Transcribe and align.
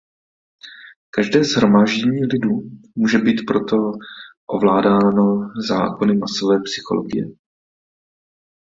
Každé 1.09 1.43
shromáždění 1.45 2.25
lidu 2.33 2.61
může 2.95 3.17
být 3.17 3.41
proto 3.47 3.75
ovládáno 4.47 5.51
zákony 5.69 6.15
masové 6.17 6.61
psychologie. 6.63 7.25